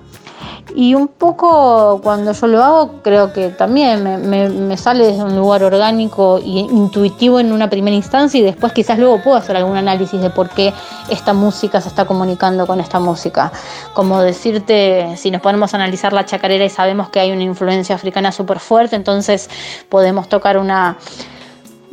[0.77, 5.63] Y un poco cuando yo lo hago, creo que también me, sale desde un lugar
[5.63, 10.19] orgánico e intuitivo en una primera instancia y después quizás luego puedo hacer algún análisis
[10.19, 10.73] de por qué
[11.09, 13.53] esta música se está comunicando con esta música.
[13.93, 17.95] Como decirte, si nos ponemos a analizar la chacarera y sabemos que hay una influencia
[17.95, 19.49] africana súper fuerte, entonces
[19.87, 20.97] podemos tocar una,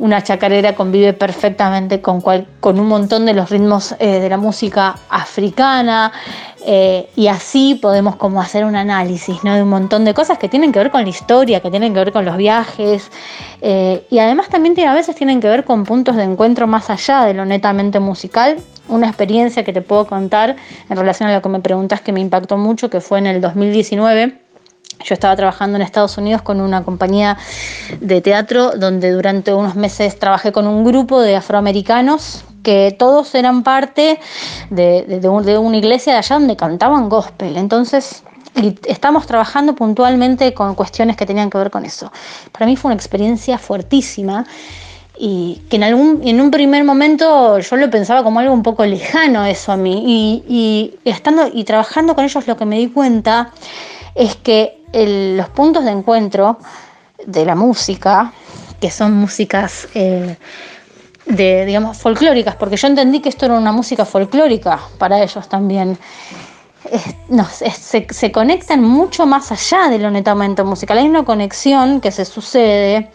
[0.03, 4.35] una chacarera convive perfectamente con, cual- con un montón de los ritmos eh, de la
[4.35, 6.11] música africana
[6.65, 9.55] eh, y así podemos como hacer un análisis ¿no?
[9.55, 11.99] de un montón de cosas que tienen que ver con la historia, que tienen que
[11.99, 13.09] ver con los viajes
[13.61, 17.23] eh, y además también a veces tienen que ver con puntos de encuentro más allá
[17.23, 18.57] de lo netamente musical.
[18.89, 20.57] Una experiencia que te puedo contar
[20.89, 23.39] en relación a lo que me preguntas que me impactó mucho, que fue en el
[23.39, 24.42] 2019.
[25.03, 27.37] Yo estaba trabajando en Estados Unidos con una compañía
[27.99, 33.63] de teatro donde durante unos meses trabajé con un grupo de afroamericanos que todos eran
[33.63, 34.19] parte
[34.69, 37.57] de, de- de un- de una iglesia de allá donde cantaban gospel.
[37.57, 38.23] Entonces,
[38.55, 42.11] y estamos trabajando puntualmente con cuestiones que tenían que ver con eso.
[42.53, 44.45] Para mí fue una experiencia fuertísima
[45.17, 48.85] y que en algún en un primer momento yo lo pensaba como algo un poco
[48.85, 53.51] lejano eso a mí y estando y trabajando con ellos lo que me di cuenta
[54.15, 56.57] es que los puntos de encuentro
[57.25, 58.31] de la música
[58.79, 60.37] que son músicas eh,
[61.25, 65.97] de digamos folclóricas porque yo entendí que esto era una música folclórica para ellos también
[67.29, 70.97] no, se, se conectan mucho más allá de lo netamente musical.
[70.97, 73.09] Hay una conexión que se sucede,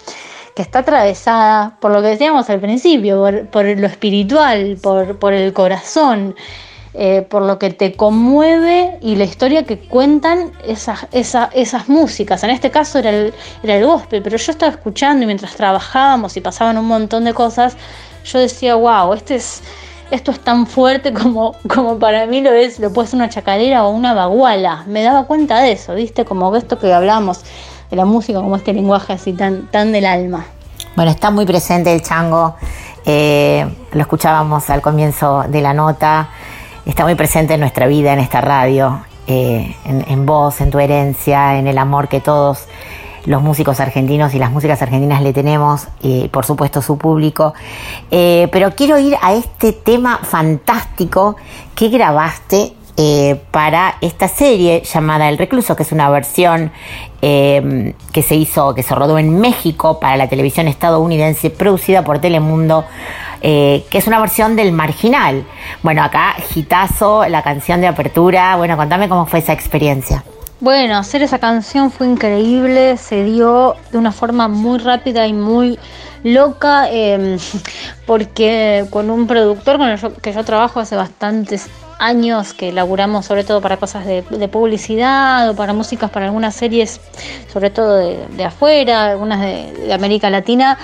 [0.55, 5.33] que está atravesada por lo que decíamos al principio, por, por lo espiritual, por, por
[5.33, 6.35] el corazón,
[7.01, 12.43] eh, por lo que te conmueve y la historia que cuentan esas, esa- esas músicas.
[12.43, 13.33] En este caso era el,
[13.63, 17.35] era el gospel, pero yo estaba escuchando y mientras trabajábamos y pasaban un montón de
[17.35, 17.77] cosas,
[18.25, 19.63] yo decía, wow, este es
[20.11, 23.85] esto es tan fuerte como, como para mí lo es, lo puede ser una chacarera
[23.85, 24.85] o una baguala.
[24.87, 26.25] Me daba cuenta de eso, ¿viste?
[26.25, 27.43] Como esto que hablamos
[27.91, 30.47] de la música, como este lenguaje así tan, tan del alma.
[30.97, 32.57] Bueno, está muy presente el chango,
[33.05, 36.31] eh, lo escuchábamos al comienzo de la nota,
[36.89, 40.79] está muy presente en nuestra vida, en esta radio, eh, en, en vos, en tu
[40.79, 42.67] herencia, en el amor que todos
[43.27, 47.53] los músicos argentinos y las músicas argentinas le tenemos, y por supuesto su público.
[48.11, 51.37] Eh, pero quiero ir a este tema fantástico
[51.75, 56.73] que grabaste eh, para esta serie llamada El Recluso, que es una versión
[57.21, 62.85] que se hizo, que se rodó en México para la televisión estadounidense, producida por Telemundo,
[63.43, 65.45] eh, que es una versión del Marginal.
[65.83, 68.57] Bueno, acá, Gitazo, la canción de apertura.
[68.57, 70.25] Bueno, contame cómo fue esa experiencia.
[70.61, 75.79] Bueno, hacer esa canción fue increíble, se dio de una forma muy rápida y muy
[76.25, 77.39] loca, eh,
[78.07, 81.69] porque con un productor con el que yo trabajo hace bastantes
[81.99, 87.01] años, que laburamos sobre todo para cosas de, publicidad o para músicas para algunas series,
[87.53, 90.79] sobre todo de, de afuera, algunas de, de América Latina,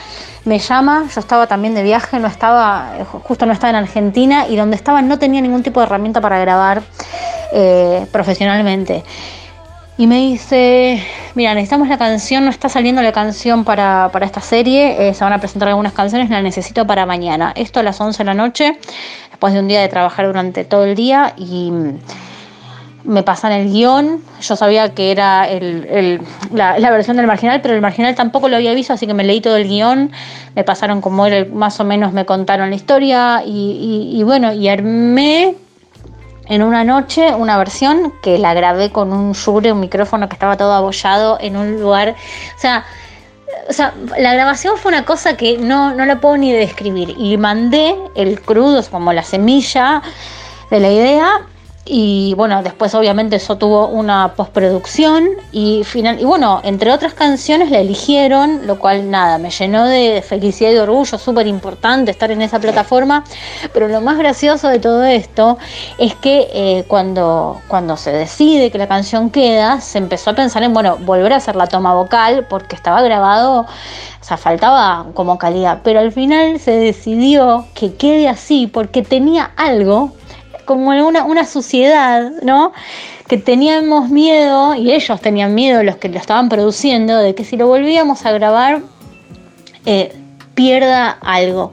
[0.44, 2.92] me llama, yo estaba también de viaje, no estaba,
[3.22, 6.38] justo no estaba en Argentina y donde estaba no tenía ningún tipo de herramienta para
[6.38, 6.82] grabar
[7.52, 9.04] eh, profesionalmente.
[9.96, 11.00] Y me dice,
[11.36, 15.22] mira, necesitamos la canción, no está saliendo la canción para, para esta serie, eh, se
[15.22, 17.52] van a presentar algunas canciones, la necesito para mañana.
[17.54, 18.76] Esto a las 11 de la noche,
[19.30, 21.70] después de un día de trabajar durante todo el día y
[23.04, 24.20] me pasan el guion.
[24.40, 26.20] Yo sabía que era el-
[26.52, 29.40] la, versión del marginal, pero el marginal tampoco lo había visto, así que me leí
[29.40, 30.10] todo el guion.
[30.56, 34.52] Me pasaron como era, más o menos me contaron la historia y, y- y bueno,
[34.52, 35.54] y armé
[36.48, 40.56] en una noche una versión que la grabé con un Shure, un micrófono que estaba
[40.56, 42.14] todo abollado en un lugar.
[42.56, 42.84] O sea,
[43.68, 47.14] o sea, la grabación fue una cosa que no, no la puedo ni describir.
[47.16, 50.02] Y mandé el crudo, como la semilla
[50.70, 51.46] de la idea.
[51.86, 57.70] Y bueno, después obviamente eso tuvo una postproducción y final y bueno, entre otras canciones
[57.70, 62.30] la eligieron, lo cual nada, me llenó de felicidad y de orgullo, súper importante estar
[62.30, 63.22] en esa plataforma.
[63.74, 65.58] Pero lo más gracioso de todo esto
[65.98, 70.62] es que eh, cuando, cuando se decide que la canción queda, se empezó a pensar
[70.62, 75.36] en, bueno, volver a hacer la toma vocal porque estaba grabado, o sea, faltaba como
[75.36, 75.80] calidad.
[75.84, 80.12] Pero al final se decidió que quede así porque tenía algo
[80.64, 82.72] como una, una suciedad, ¿no?
[83.28, 87.56] Que teníamos miedo, y ellos tenían miedo, los que lo estaban produciendo, de que si
[87.56, 88.82] lo volvíamos a grabar,
[89.86, 90.14] eh,
[90.54, 91.72] pierda algo.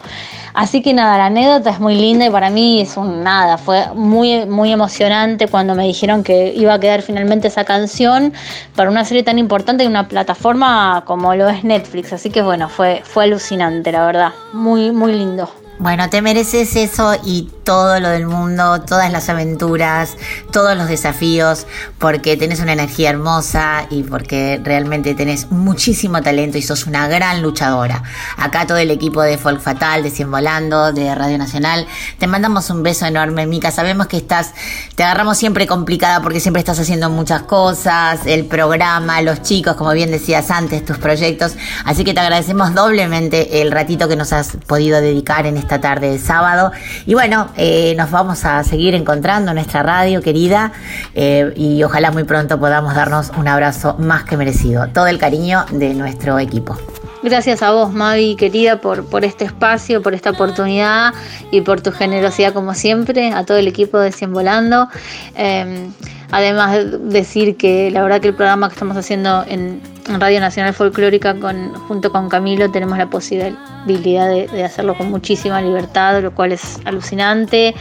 [0.53, 3.85] Así que nada, la anécdota es muy linda y para mí es un nada, fue
[3.95, 8.33] muy, muy emocionante cuando me dijeron que iba a quedar finalmente esa canción
[8.75, 12.11] para una serie tan importante y una plataforma como lo es Netflix.
[12.11, 14.31] Así que bueno, fue, fue alucinante, la verdad.
[14.51, 15.60] Muy, muy lindo.
[15.79, 20.15] Bueno, te mereces eso y todo lo del mundo, todas las aventuras,
[20.51, 21.65] todos los desafíos,
[21.97, 27.41] porque tenés una energía hermosa y porque realmente tenés muchísimo talento y sos una gran
[27.41, 28.03] luchadora.
[28.37, 31.87] Acá todo el equipo de Folk Fatal, de Cien Volando, de Radio Nacional,
[32.19, 33.71] te mandamos un beso enorme, Mica.
[33.71, 34.53] Sabemos que estás,
[34.95, 39.93] te agarramos siempre complicada porque siempre estás haciendo muchas cosas, el programa, los chicos, como
[39.93, 41.53] bien decías antes, tus proyectos.
[41.85, 46.11] Así que te agradecemos doblemente el ratito que nos has podido dedicar en esta tarde
[46.11, 46.71] de sábado.
[47.05, 50.71] Y bueno, eh, nos vamos a seguir encontrando en nuestra radio querida
[51.15, 54.87] eh, y ojalá muy pronto podamos darnos un abrazo más que merecido.
[54.89, 56.77] Todo el cariño de nuestro equipo.
[57.23, 61.13] Gracias a vos, Mavi, querida, por, por este espacio, por esta oportunidad
[61.51, 64.87] y por tu generosidad como siempre, a todo el equipo de Cien Volando.
[65.35, 65.87] Eh,
[66.31, 70.39] además de decir que la verdad que el programa que estamos haciendo en, en Radio
[70.39, 76.21] Nacional Folclórica con, junto con Camilo tenemos la posibilidad de, de hacerlo con muchísima libertad,
[76.21, 77.73] lo cual es alucinante.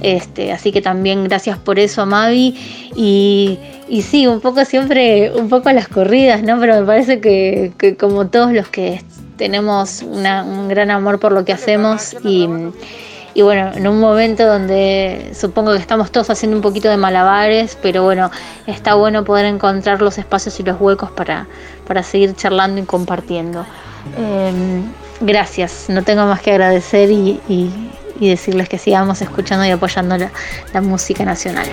[0.00, 2.56] Este, así que también gracias por eso, Mavi.
[2.96, 3.58] Y,
[3.88, 6.58] y sí, un poco siempre, un poco a las corridas, ¿no?
[6.58, 9.02] Pero me parece que, que como todos los que
[9.36, 12.48] tenemos una- un gran amor por lo que hacemos y,
[13.34, 17.78] y bueno, en un momento donde supongo que estamos todos haciendo un poquito de malabares,
[17.80, 18.30] pero bueno,
[18.66, 21.46] está bueno poder encontrar los espacios y los huecos para,
[21.86, 23.64] para seguir charlando y compartiendo.
[24.18, 24.84] Em,
[25.20, 30.16] gracias, no tengo más que agradecer y, y- decirles que sigamos escuchando y apoyando
[30.72, 31.66] la música nacional.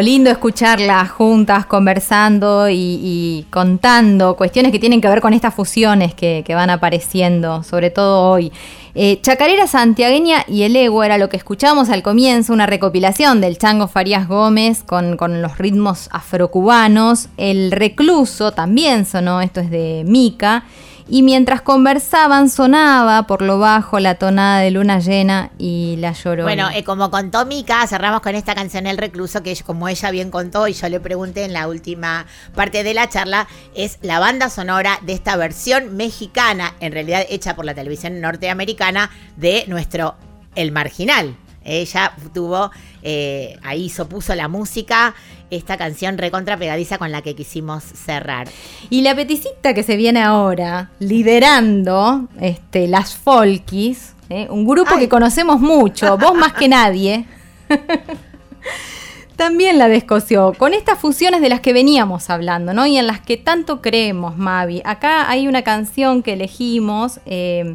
[0.00, 6.44] Lindo, escucharlas juntas, conversando y, contando cuestiones que tienen que ver con estas fusiones que,
[6.48, 8.52] van apareciendo, sobre todo hoy.
[8.94, 13.58] Eh, Chacarera Santiagueña y el Ego era lo que escuchábamos al comienzo, una recopilación del
[13.58, 17.28] Chango Farías Gómez con, con los ritmos afrocubanos.
[17.36, 20.64] El Recluso también sonó, esto es de Mica.
[21.08, 26.44] Y mientras conversaban sonaba por lo bajo la tonada de luna llena y la llorona.
[26.44, 30.30] Bueno, eh, como contó Mica, cerramos con esta canción El Recluso, que como ella bien
[30.30, 34.50] contó y yo le pregunté en la última parte de la charla, es la banda
[34.50, 40.16] sonora de esta versión mexicana, en realidad hecha por la televisión norteamericana, de nuestro
[40.54, 41.36] El Marginal.
[41.64, 42.70] Ella tuvo,
[43.02, 45.14] eh, ahí hizo, puso la música,
[45.50, 48.48] esta canción recontra pegadiza con la que quisimos cerrar.
[48.90, 54.46] Y la peticita que se viene ahora, liderando este, las Folkis, ¿eh?
[54.50, 57.26] un grupo que conocemos mucho, vos más que nadie,
[59.36, 62.86] también la descoció, con estas fusiones de las que veníamos hablando, ¿no?
[62.86, 64.82] Y en las que tanto creemos, Mavi.
[64.84, 67.20] Acá hay una canción que elegimos.
[67.26, 67.74] eh,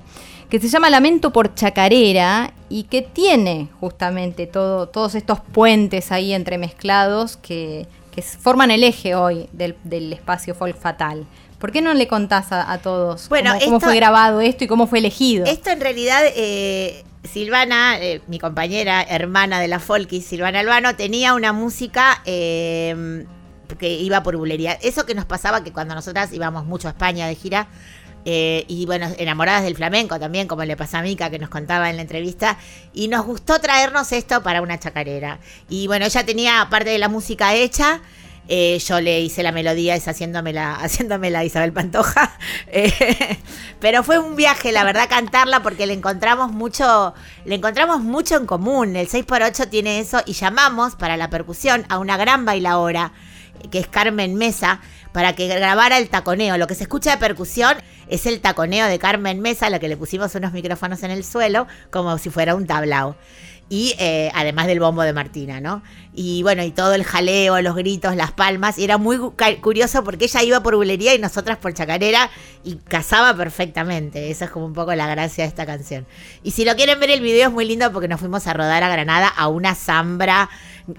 [0.50, 6.34] que se llama Lamento por Chacarera y que tiene justamente todo, todos estos puentes ahí
[6.34, 11.26] entremezclados que, que forman el eje hoy del, del espacio folk fatal.
[11.60, 14.64] ¿Por qué no le contás a, a todos Bueno, cómo, cómo esto- fue grabado esto
[14.64, 15.46] y cómo fue elegido?
[15.46, 21.34] Esto en realidad, eh, Silvana, eh, mi compañera, hermana de la Folkis, Silvana Albano, tenía
[21.34, 23.26] una música eh,
[23.80, 24.74] que iba por bulería.
[24.74, 27.68] Eso que nos pasaba que cuando nosotras íbamos mucho a España de gira,
[28.26, 31.90] eh, y bueno, enamoradas del flamenco también, como le pasa a Mica, que nos contaba
[31.90, 32.58] en la entrevista,
[32.94, 35.40] y nos gustó traernos esto para una chacarera.
[35.70, 38.02] Y bueno, ella tenía parte de la música hecha.
[38.50, 42.38] eh, yo le hice la melodía, es haciéndomela, haciéndomela Isabel Pantoja.
[42.70, 43.38] Eh,
[43.80, 47.14] pero fue un viaje, la verdad, cantarla porque le encontramos mucho,
[47.46, 48.96] le encontramos mucho en común.
[48.96, 53.14] El 6x8 tiene eso y llamamos para la percusión a una gran bailadora
[53.72, 54.82] que es Carmen Mesa,
[55.18, 56.60] para que grabara el taconeo.
[56.60, 57.76] Lo que se escucha de percusión
[58.08, 61.24] es el taconeo de Carmen Mesa, a la que le pusimos unos micrófonos en el
[61.24, 63.16] suelo, como si fuera un tablao.
[63.68, 65.82] Y eh, además del bombo de Martina, ¿no?
[66.14, 68.78] Y bueno, y todo el jaleo, los gritos, las palmas.
[68.78, 69.18] Y era muy
[69.60, 72.30] curioso porque ella iba por bulería y nosotras por chacarera
[72.64, 74.30] y casaba perfectamente.
[74.30, 76.06] Esa es como un poco la gracia de esta canción.
[76.44, 78.84] Y si lo quieren ver, el video es muy lindo porque nos fuimos a rodar
[78.84, 80.48] a Granada a una zambra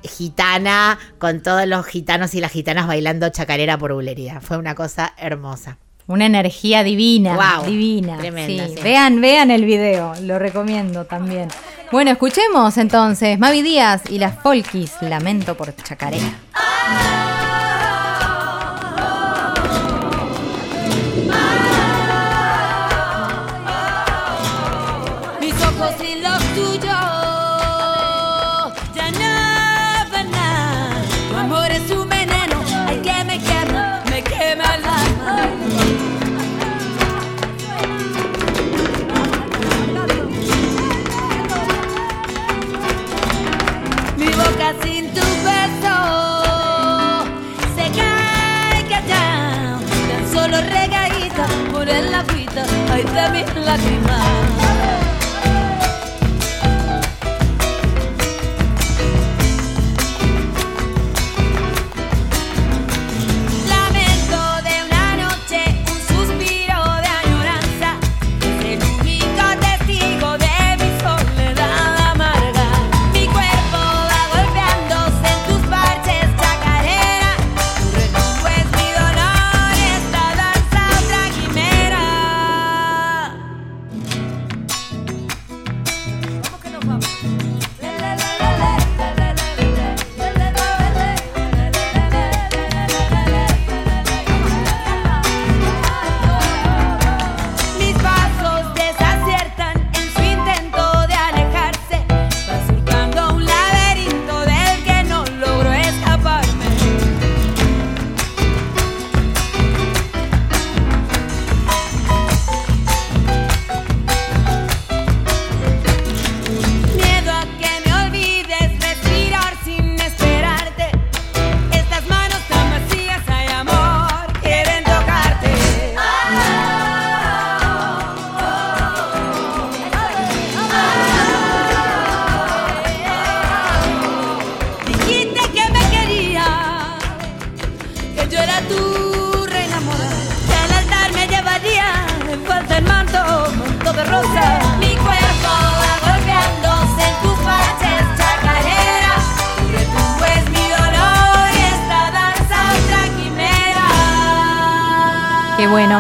[0.03, 4.41] gitana con todos los gitanos y las gitanas bailando chacarera por bulería.
[4.41, 5.79] Fue una cosa hermosa.
[6.07, 8.17] Una energía divina, Guau, divina.
[8.17, 8.75] tremenda, sí.
[8.77, 8.83] sí.
[8.83, 11.49] Vean, vean el video, lo recomiendo también.
[11.93, 16.33] Bueno, escuchemos entonces Mavi Díaz y las Folkis, Lamento por Chacarera.
[53.45, 54.38] Mis lágrimas.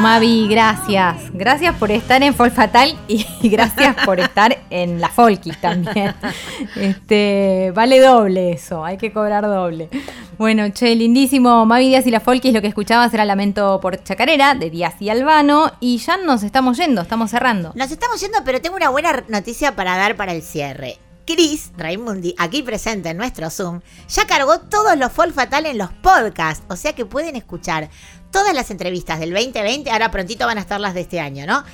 [0.09, 1.17] Mavi, gracias.
[1.35, 6.15] Gracias por estar en Folk Fatal y gracias por estar en la Folkis también.
[6.77, 9.91] Este, vale doble eso, hay que cobrar doble.
[10.39, 11.67] Bueno, che, lindísimo.
[11.67, 15.11] Mavi Díaz y la Folkis, lo que escuchabas era Lamento por Chacarera, de Díaz y
[15.11, 15.73] Albano.
[15.79, 17.73] Y ya nos estamos yendo, estamos cerrando.
[17.75, 20.97] Nos estamos yendo, pero tengo una buena noticia para dar para el cierre.
[21.29, 25.93] Chris Raimundi, aquí presente en nuestro Zoom, ya cargó todos los Folk Fatal en los
[25.93, 27.91] podcasts, o sea que pueden escuchar
[28.31, 31.65] todas las entrevistas del 2020, ahora prontito van a estar las de este año, ¿no?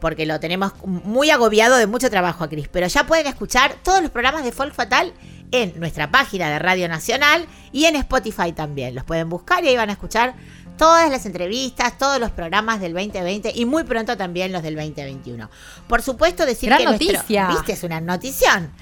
[0.00, 4.02] Porque lo tenemos muy agobiado de mucho trabajo a Chris, pero ya pueden escuchar todos
[4.02, 5.12] los programas de Folk Fatal
[5.52, 8.94] en nuestra página de Radio Nacional y en Spotify también.
[8.94, 10.34] Los pueden buscar y ahí van a escuchar
[10.76, 15.48] todas las entrevistas, todos los programas del 2020 y muy pronto también los del 2021.
[15.86, 17.48] Por supuesto decir Gran que nuestro- noticia.
[17.48, 18.72] viste es una notición.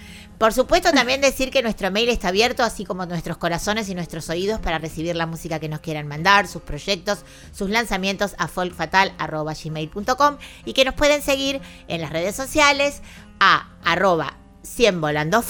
[0.40, 4.30] Por supuesto también decir que nuestro mail está abierto, así como nuestros corazones y nuestros
[4.30, 10.38] oídos para recibir la música que nos quieran mandar, sus proyectos, sus lanzamientos a folkfatal.gmail.com
[10.64, 13.02] y que nos pueden seguir en las redes sociales
[13.38, 15.44] a arroba 100 volando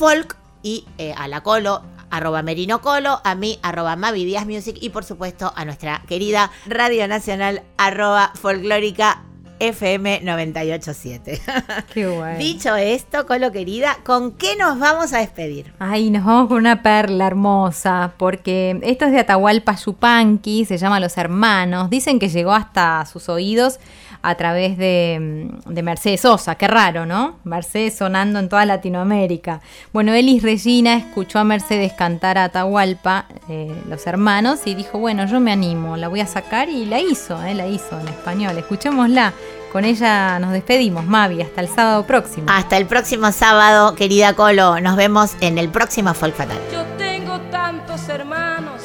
[0.64, 4.36] y eh, a la colo arroba merino colo, a mí arroba Mavi
[4.80, 9.22] y por supuesto a nuestra querida Radio Nacional arroba folclórica
[9.60, 11.40] FM 987.
[11.94, 12.38] Qué bueno.
[12.38, 15.72] Dicho esto, Colo querida, ¿con qué nos vamos a despedir?
[15.78, 20.98] Ay, nos vamos con una perla hermosa, porque esto es de Atahualpa Yupanqui, se llama
[20.98, 21.90] Los Hermanos.
[21.90, 23.78] Dicen que llegó hasta sus oídos
[24.22, 27.36] a través de, mm, de Mercedes Sosa, qué raro, ¿no?
[27.44, 29.60] Mercedes sonando en toda Latinoamérica.
[29.92, 35.26] Bueno, Elis Regina escuchó a Mercedes cantar a Atahualpa, eh, Los Hermanos, y dijo, bueno,
[35.26, 38.58] yo me animo, la voy a sacar, y la hizo, eh, la hizo en español.
[38.58, 39.32] Escuchémosla.
[39.72, 42.48] Con ella nos despedimos, Mavi, hasta el sábado próximo.
[42.50, 44.80] Hasta el próximo sábado, querida Colo.
[44.80, 46.58] Nos vemos en el próximo Folk Fatal.
[46.72, 48.82] Yo tengo tantos hermanos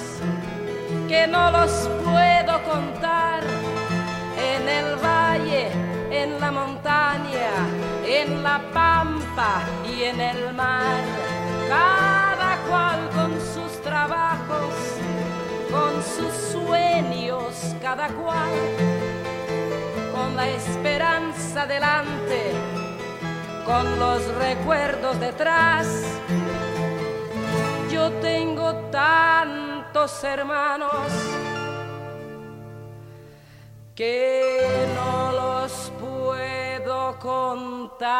[1.08, 1.72] que no los
[2.04, 3.42] puedo contar.
[4.38, 5.72] En el valle,
[6.12, 7.50] en la montaña,
[8.08, 9.62] en la pampa
[9.92, 10.98] y en el mar.
[11.68, 14.70] Cada cual con sus trabajos,
[15.72, 18.52] con sus sueños, cada cual
[20.16, 22.53] con la esperanza delante,
[23.66, 25.88] con los recuerdos detrás.
[27.91, 31.11] Yo tengo tantos hermanos
[33.93, 38.16] que no los puedo contar.